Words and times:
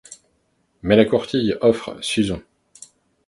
Mais 0.81 0.95
la 0.95 1.05
Courtille 1.05 1.59
offre 1.61 1.95
Suzon; 2.01 2.41